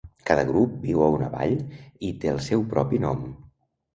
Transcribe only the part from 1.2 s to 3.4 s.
vall i té el seu propi nom.